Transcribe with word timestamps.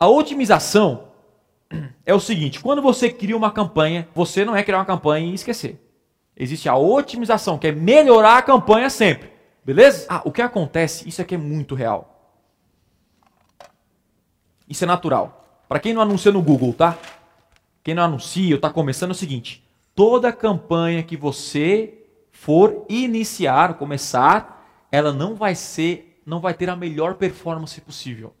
A 0.00 0.06
otimização 0.06 1.08
é 2.06 2.14
o 2.14 2.20
seguinte: 2.20 2.60
quando 2.60 2.80
você 2.80 3.10
cria 3.10 3.36
uma 3.36 3.50
campanha, 3.50 4.08
você 4.14 4.44
não 4.44 4.54
é 4.54 4.62
criar 4.62 4.78
uma 4.78 4.84
campanha 4.84 5.26
e 5.26 5.34
esquecer. 5.34 5.84
Existe 6.36 6.68
a 6.68 6.76
otimização, 6.76 7.58
que 7.58 7.66
é 7.66 7.72
melhorar 7.72 8.38
a 8.38 8.42
campanha 8.42 8.88
sempre. 8.88 9.32
Beleza? 9.64 10.06
Ah, 10.08 10.22
o 10.24 10.30
que 10.30 10.40
acontece, 10.40 11.08
isso 11.08 11.20
aqui 11.20 11.34
é 11.34 11.38
muito 11.38 11.74
real. 11.74 12.36
Isso 14.68 14.84
é 14.84 14.86
natural. 14.86 15.64
Para 15.68 15.80
quem 15.80 15.92
não 15.92 16.00
anuncia 16.00 16.30
no 16.30 16.42
Google, 16.42 16.72
tá? 16.72 16.96
Quem 17.82 17.94
não 17.94 18.04
anuncia 18.04 18.54
está 18.54 18.70
começando 18.70 19.10
é 19.10 19.12
o 19.12 19.16
seguinte: 19.16 19.66
toda 19.94 20.32
campanha 20.32 21.02
que 21.02 21.16
você 21.16 22.06
for 22.30 22.86
iniciar, 22.88 23.74
começar, 23.74 24.86
ela 24.92 25.12
não 25.12 25.34
vai 25.34 25.56
ser, 25.56 26.22
não 26.24 26.38
vai 26.38 26.54
ter 26.54 26.70
a 26.70 26.76
melhor 26.76 27.14
performance 27.14 27.80
possível. 27.80 28.32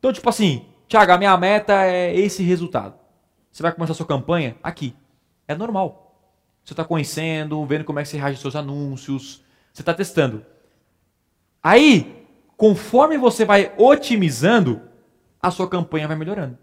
Então, 0.00 0.12
tipo 0.12 0.28
assim, 0.28 0.66
Tiago, 0.88 1.12
a 1.12 1.18
minha 1.18 1.36
meta 1.36 1.84
é 1.84 2.18
esse 2.18 2.42
resultado. 2.42 2.98
Você 3.52 3.62
vai 3.62 3.70
começar 3.72 3.92
a 3.92 3.96
sua 3.96 4.06
campanha 4.06 4.56
aqui. 4.62 4.96
É 5.46 5.54
normal. 5.54 6.18
Você 6.64 6.72
está 6.72 6.84
conhecendo, 6.84 7.64
vendo 7.66 7.84
como 7.84 8.00
é 8.00 8.02
que 8.02 8.08
você 8.08 8.16
reage 8.16 8.34
aos 8.34 8.40
seus 8.40 8.56
anúncios, 8.56 9.44
você 9.72 9.82
está 9.82 9.94
testando. 9.94 10.44
Aí, 11.62 12.26
conforme 12.56 13.18
você 13.18 13.44
vai 13.44 13.72
otimizando, 13.76 14.80
a 15.40 15.50
sua 15.50 15.68
campanha 15.68 16.08
vai 16.08 16.16
melhorando. 16.16 16.58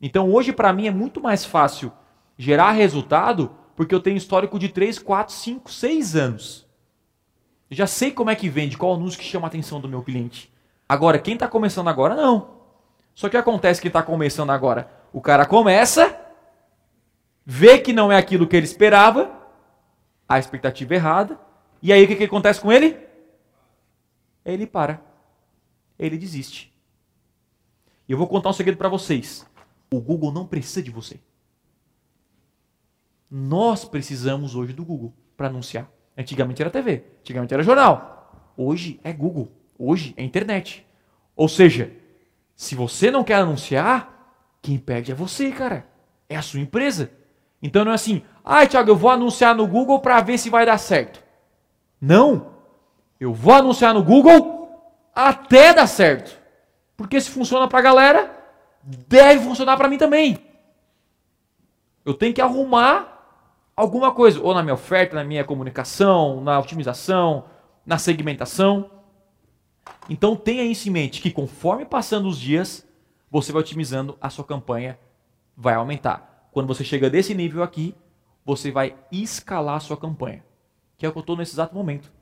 Então, 0.00 0.30
hoje, 0.30 0.52
para 0.52 0.72
mim, 0.72 0.86
é 0.86 0.90
muito 0.90 1.20
mais 1.20 1.44
fácil 1.44 1.90
gerar 2.36 2.72
resultado 2.72 3.50
porque 3.74 3.94
eu 3.94 4.00
tenho 4.00 4.16
histórico 4.16 4.58
de 4.58 4.68
3, 4.68 4.98
4, 4.98 5.34
5, 5.34 5.72
6 5.72 6.16
anos. 6.16 6.66
Eu 7.70 7.76
já 7.76 7.86
sei 7.86 8.12
como 8.12 8.30
é 8.30 8.36
que 8.36 8.48
vende, 8.48 8.76
qual 8.76 8.94
anúncio 8.94 9.18
que 9.18 9.24
chama 9.24 9.46
a 9.46 9.48
atenção 9.48 9.80
do 9.80 9.88
meu 9.88 10.02
cliente. 10.02 10.53
Agora, 10.88 11.18
quem 11.18 11.34
está 11.34 11.48
começando 11.48 11.88
agora, 11.88 12.14
não. 12.14 12.60
Só 13.14 13.28
que 13.28 13.36
acontece 13.36 13.80
que 13.80 13.88
está 13.88 14.02
começando 14.02 14.50
agora. 14.50 14.90
O 15.12 15.20
cara 15.20 15.46
começa, 15.46 16.18
vê 17.44 17.78
que 17.78 17.92
não 17.92 18.10
é 18.10 18.16
aquilo 18.16 18.46
que 18.46 18.56
ele 18.56 18.66
esperava, 18.66 19.30
a 20.28 20.38
expectativa 20.38 20.94
errada, 20.94 21.38
e 21.82 21.92
aí 21.92 22.04
o 22.04 22.08
que, 22.08 22.16
que 22.16 22.24
acontece 22.24 22.60
com 22.60 22.72
ele? 22.72 22.98
Ele 24.44 24.66
para. 24.66 25.00
Ele 25.98 26.18
desiste. 26.18 26.74
E 28.08 28.12
eu 28.12 28.18
vou 28.18 28.26
contar 28.26 28.50
um 28.50 28.54
segredo 28.54 28.76
para 28.76 28.88
vocês. 28.88 29.46
O 29.92 30.00
Google 30.00 30.32
não 30.32 30.46
precisa 30.46 30.82
de 30.82 30.90
você. 30.90 31.20
Nós 33.30 33.84
precisamos 33.84 34.54
hoje 34.54 34.72
do 34.72 34.84
Google 34.84 35.14
para 35.36 35.48
anunciar. 35.48 35.90
Antigamente 36.16 36.62
era 36.62 36.70
TV, 36.70 37.04
antigamente 37.20 37.54
era 37.54 37.62
jornal. 37.62 38.52
Hoje 38.56 39.00
é 39.02 39.12
Google. 39.12 39.50
Hoje 39.78 40.14
é 40.16 40.22
internet. 40.22 40.86
Ou 41.36 41.48
seja, 41.48 41.90
se 42.54 42.74
você 42.74 43.10
não 43.10 43.24
quer 43.24 43.36
anunciar, 43.36 44.32
quem 44.62 44.78
perde 44.78 45.12
é 45.12 45.14
você, 45.14 45.50
cara. 45.50 45.86
É 46.28 46.36
a 46.36 46.42
sua 46.42 46.60
empresa. 46.60 47.10
Então 47.62 47.84
não 47.84 47.92
é 47.92 47.94
assim, 47.94 48.22
ai, 48.44 48.64
ah, 48.64 48.68
Thiago, 48.68 48.90
eu 48.90 48.96
vou 48.96 49.10
anunciar 49.10 49.54
no 49.54 49.66
Google 49.66 50.00
para 50.00 50.20
ver 50.20 50.38
se 50.38 50.50
vai 50.50 50.64
dar 50.64 50.78
certo. 50.78 51.22
Não. 52.00 52.54
Eu 53.18 53.32
vou 53.32 53.54
anunciar 53.54 53.94
no 53.94 54.02
Google 54.02 54.68
até 55.14 55.72
dar 55.72 55.86
certo. 55.86 56.38
Porque 56.96 57.20
se 57.20 57.30
funciona 57.30 57.66
para 57.66 57.78
a 57.78 57.82
galera, 57.82 58.38
deve 58.82 59.44
funcionar 59.44 59.76
para 59.76 59.88
mim 59.88 59.98
também. 59.98 60.38
Eu 62.04 62.14
tenho 62.14 62.34
que 62.34 62.40
arrumar 62.40 63.14
alguma 63.74 64.12
coisa, 64.12 64.40
ou 64.40 64.54
na 64.54 64.62
minha 64.62 64.74
oferta, 64.74 65.16
na 65.16 65.24
minha 65.24 65.44
comunicação, 65.44 66.40
na 66.40 66.58
otimização, 66.60 67.44
na 67.84 67.98
segmentação. 67.98 68.90
Então 70.08 70.36
tenha 70.36 70.62
isso 70.64 70.88
em 70.88 70.92
mente 70.92 71.20
que 71.20 71.30
conforme 71.30 71.84
passando 71.84 72.28
os 72.28 72.38
dias, 72.38 72.86
você 73.30 73.52
vai 73.52 73.60
otimizando 73.60 74.16
a 74.20 74.30
sua 74.30 74.44
campanha, 74.44 74.98
vai 75.56 75.74
aumentar. 75.74 76.48
Quando 76.52 76.66
você 76.66 76.84
chega 76.84 77.10
desse 77.10 77.34
nível 77.34 77.62
aqui, 77.62 77.94
você 78.44 78.70
vai 78.70 78.94
escalar 79.10 79.76
a 79.76 79.80
sua 79.80 79.96
campanha, 79.96 80.44
que 80.96 81.06
é 81.06 81.08
o 81.08 81.12
que 81.12 81.18
eu 81.18 81.20
estou 81.20 81.36
nesse 81.36 81.52
exato 81.52 81.74
momento. 81.74 82.12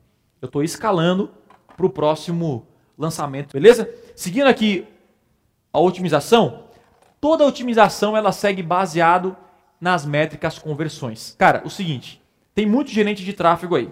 Eu 0.41 0.47
estou 0.47 0.63
escalando 0.63 1.31
para 1.75 1.85
o 1.85 1.89
próximo 1.89 2.67
lançamento, 2.97 3.53
beleza? 3.53 3.89
Seguindo 4.15 4.47
aqui 4.47 4.87
a 5.71 5.79
otimização, 5.79 6.65
toda 7.19 7.45
otimização 7.45 8.15
ela 8.15 8.31
segue 8.31 8.63
baseado 8.63 9.35
nas 9.79 10.05
métricas 10.05 10.57
conversões. 10.57 11.35
Cara, 11.37 11.61
o 11.65 11.69
seguinte, 11.69 12.21
tem 12.55 12.65
muito 12.65 12.89
gerente 12.89 13.23
de 13.23 13.33
tráfego 13.33 13.75
aí, 13.75 13.91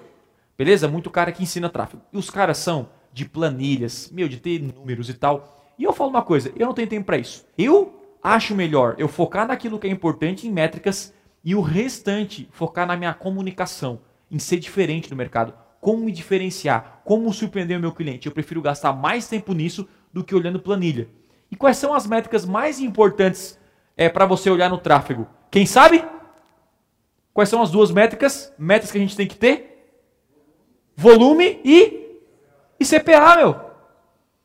beleza? 0.58 0.88
Muito 0.88 1.10
cara 1.10 1.32
que 1.32 1.44
ensina 1.44 1.70
tráfego. 1.70 2.02
E 2.14 2.18
os 2.18 2.30
caras 2.30 2.58
são 2.58 2.90
de 3.14 3.26
planilhas, 3.26 4.10
meu, 4.12 4.28
de 4.28 4.38
ter 4.38 4.62
números 4.62 5.10
e 5.10 5.14
tal. 5.14 5.74
E 5.78 5.84
eu 5.84 5.94
falo 5.94 6.10
uma 6.10 6.22
coisa, 6.22 6.52
eu 6.56 6.66
não 6.66 6.74
tenho 6.74 6.88
tempo 6.88 7.06
para 7.06 7.18
isso. 7.18 7.46
Eu 7.58 8.18
acho 8.24 8.56
melhor 8.56 8.96
eu 8.98 9.08
focar 9.08 9.48
naquilo 9.48 9.80
que 9.80 9.88
é 9.88 9.90
importante 9.90 10.48
em 10.48 10.52
métricas 10.52 11.14
e 11.44 11.56
o 11.56 11.62
restante 11.62 12.48
focar 12.52 12.86
na 12.86 12.96
minha 12.96 13.14
comunicação, 13.14 14.00
em 14.30 14.38
ser 14.38 14.58
diferente 14.58 15.10
no 15.10 15.16
mercado, 15.16 15.54
como 15.80 16.06
me 16.06 16.12
diferenciar, 16.12 17.02
como 17.04 17.34
surpreender 17.34 17.78
o 17.78 17.82
meu 17.82 17.92
cliente. 17.92 18.28
Eu 18.28 18.32
prefiro 18.32 18.62
gastar 18.62 18.94
mais 18.94 19.28
tempo 19.28 19.54
nisso 19.54 19.88
do 20.14 20.24
que 20.24 20.36
olhando 20.36 20.60
planilha. 20.60 21.10
E 21.50 21.56
quais 21.56 21.78
são 21.78 21.94
as 21.94 22.06
métricas 22.06 22.46
mais 22.46 22.80
importantes 22.80 23.60
é, 23.98 24.08
para 24.08 24.26
você 24.26 24.50
olhar 24.50 24.70
no 24.70 24.78
tráfego? 24.78 25.28
Quem 25.50 25.66
sabe? 25.66 26.04
Quais 27.34 27.50
são 27.50 27.62
as 27.62 27.72
duas 27.72 27.92
métricas? 27.92 28.54
Métricas 28.58 28.92
que 28.92 28.98
a 28.98 29.02
gente 29.02 29.18
tem 29.18 29.28
que 29.28 29.36
ter? 29.36 29.96
Volume 30.96 31.60
e 31.66 32.01
e 32.82 32.86
CPA, 32.86 33.36
meu. 33.36 33.56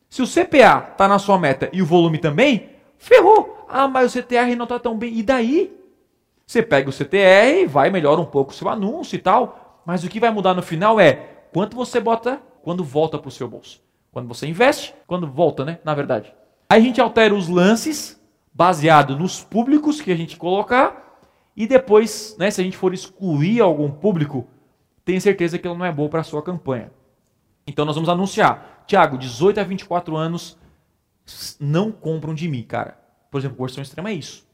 Se 0.09 0.23
o 0.23 0.27
CPA 0.27 0.89
está 0.93 1.09
na 1.09 1.19
sua 1.19 1.39
meta 1.39 1.69
e 1.73 1.81
o 1.81 1.87
volume 1.87 2.19
também, 2.19 2.71
ferrou. 2.99 3.67
Ah, 3.69 3.89
mas 3.89 4.15
o 4.15 4.19
CTR 4.19 4.55
não 4.55 4.65
está 4.65 4.79
tão 4.79 4.97
bem. 4.97 5.13
E 5.15 5.23
daí? 5.23 5.75
Você 6.47 6.63
pega 6.63 6.89
o 6.89 6.93
CTR, 6.93 7.67
vai 7.67 7.91
melhora 7.91 8.21
um 8.21 8.27
pouco 8.27 8.53
o 8.53 8.55
seu 8.55 8.69
anúncio 8.69 9.17
e 9.17 9.19
tal, 9.19 9.83
mas 9.85 10.05
o 10.05 10.09
que 10.09 10.21
vai 10.21 10.31
mudar 10.31 10.55
no 10.55 10.63
final 10.63 11.01
é 11.01 11.15
quanto 11.53 11.75
você 11.75 11.99
bota 11.99 12.41
quando 12.63 12.85
volta 12.85 13.19
para 13.19 13.29
o 13.29 13.33
seu 13.33 13.49
bolso. 13.49 13.83
Quando 14.13 14.29
você 14.29 14.47
investe, 14.47 14.95
quando 15.07 15.27
volta, 15.27 15.65
né? 15.65 15.79
Na 15.83 15.95
verdade. 15.95 16.33
Aí 16.69 16.81
a 16.81 16.85
gente 16.85 17.01
altera 17.01 17.35
os 17.35 17.49
lances 17.49 18.21
baseado 18.55 19.19
nos 19.19 19.43
públicos 19.43 20.01
que 20.01 20.13
a 20.13 20.17
gente 20.17 20.37
colocar 20.37 21.21
e 21.57 21.67
depois, 21.67 22.37
né, 22.39 22.51
se 22.51 22.61
a 22.61 22.65
gente 22.65 22.77
for 22.77 22.93
excluir 22.93 23.61
algum 23.61 23.91
público, 23.91 24.47
tenha 25.05 25.21
certeza 25.21 25.59
que 25.59 25.67
ele 25.67 25.77
não 25.77 25.87
é 25.87 25.93
bom 25.93 26.09
para 26.09 26.21
a 26.21 26.25
sua 26.25 26.43
campanha. 26.43 26.93
Então 27.67 27.85
nós 27.85 27.97
vamos 27.97 28.09
anunciar. 28.09 28.85
Tiago, 28.87 29.19
18 29.19 29.61
a 29.61 29.65
24 29.65 30.17
anos 30.17 30.57
não 31.59 31.91
compram 31.91 32.35
de 32.35 32.49
mim, 32.49 32.63
cara. 32.63 32.99
Por 33.31 33.39
exemplo, 33.39 33.57
Conversão 33.57 33.83
Extrema 33.83 34.11
é 34.11 34.15
isso. 34.15 34.47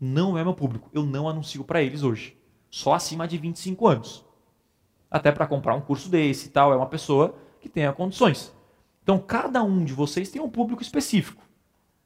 Não 0.00 0.36
é 0.36 0.42
meu 0.42 0.54
público. 0.54 0.90
Eu 0.92 1.04
não 1.04 1.28
anuncio 1.28 1.64
para 1.64 1.82
eles 1.82 2.02
hoje. 2.02 2.36
Só 2.70 2.94
acima 2.94 3.26
de 3.28 3.38
25 3.38 3.86
anos. 3.86 4.24
Até 5.10 5.30
para 5.30 5.46
comprar 5.46 5.74
um 5.74 5.80
curso 5.80 6.10
desse 6.10 6.48
e 6.48 6.50
tal, 6.50 6.72
é 6.72 6.76
uma 6.76 6.86
pessoa 6.86 7.36
que 7.60 7.68
tenha 7.68 7.92
condições. 7.92 8.54
Então, 9.02 9.18
cada 9.18 9.62
um 9.62 9.84
de 9.84 9.94
vocês 9.94 10.28
tem 10.28 10.42
um 10.42 10.50
público 10.50 10.82
específico. 10.82 11.42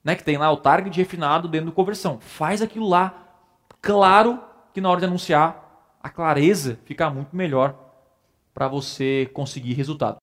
Né, 0.03 0.15
que 0.15 0.25
tem 0.25 0.39
lá 0.39 0.51
o 0.51 0.57
target 0.57 0.97
refinado 0.97 1.47
dentro 1.47 1.67
do 1.67 1.73
conversão. 1.73 2.19
Faz 2.21 2.63
aquilo 2.63 2.89
lá. 2.89 3.29
Claro 3.83 4.41
que 4.73 4.81
na 4.81 4.89
hora 4.89 5.01
de 5.01 5.07
anunciar, 5.07 5.97
a 6.03 6.09
clareza 6.09 6.79
fica 6.85 7.11
muito 7.11 7.37
melhor 7.37 7.75
para 8.55 8.67
você 8.67 9.31
conseguir 9.35 9.75
resultado. 9.75 10.17